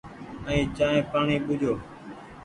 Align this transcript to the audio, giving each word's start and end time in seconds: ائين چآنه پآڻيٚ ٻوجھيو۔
ائين 0.47 0.67
چآنه 0.77 1.01
پآڻيٚ 1.11 1.43
ٻوجھيو۔ 1.45 1.73